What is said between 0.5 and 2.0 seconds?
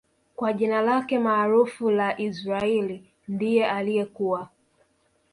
jina lake maarufu